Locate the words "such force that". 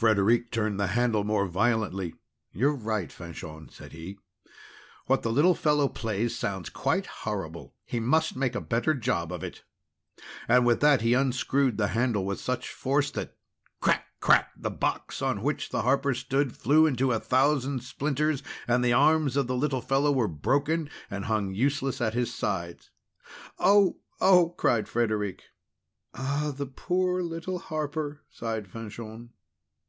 12.40-13.36